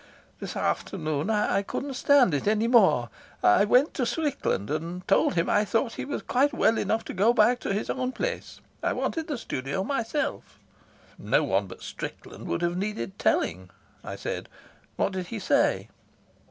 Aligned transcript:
"This 0.39 0.55
afternoon 0.55 1.29
I 1.29 1.61
couldn't 1.61 1.93
stand 1.93 2.33
it 2.33 2.47
any 2.47 2.67
more. 2.67 3.11
I 3.43 3.65
went 3.65 3.93
to 3.93 4.05
Strickland 4.07 4.71
and 4.71 5.07
told 5.07 5.35
him 5.35 5.47
I 5.47 5.63
thought 5.63 5.93
he 5.93 6.05
was 6.05 6.23
quite 6.23 6.53
well 6.53 6.79
enough 6.79 7.05
to 7.05 7.13
go 7.13 7.33
back 7.35 7.59
to 7.59 7.71
his 7.71 7.87
own 7.87 8.11
place. 8.11 8.61
I 8.81 8.93
wanted 8.93 9.27
the 9.27 9.37
studio 9.37 9.83
myself." 9.83 10.57
"No 11.19 11.43
one 11.43 11.67
but 11.67 11.83
Strickland 11.83 12.47
would 12.47 12.63
have 12.63 12.77
needed 12.77 13.19
telling," 13.19 13.69
I 14.03 14.15
said. 14.15 14.49
"What 14.95 15.11
did 15.13 15.27
he 15.27 15.37
say?" 15.37 15.87